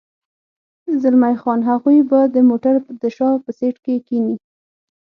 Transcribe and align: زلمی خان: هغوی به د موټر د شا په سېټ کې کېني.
زلمی 1.01 1.35
خان: 1.41 1.59
هغوی 1.69 1.97
به 2.09 2.19
د 2.35 2.35
موټر 2.49 2.75
د 3.01 3.03
شا 3.15 3.29
په 3.43 3.49
سېټ 3.59 3.75
کې 3.85 3.95
کېني. 4.07 4.35